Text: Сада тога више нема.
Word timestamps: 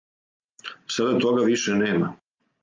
Сада 0.95 1.19
тога 1.27 1.45
више 1.51 1.77
нема. 1.83 2.11